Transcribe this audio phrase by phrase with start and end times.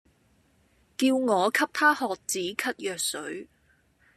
[0.97, 3.47] 叫我給她喝止咳藥水